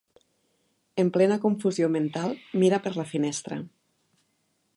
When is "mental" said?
1.99-2.35